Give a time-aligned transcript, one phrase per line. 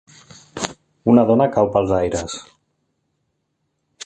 [1.13, 2.35] Una dona cau pels aires.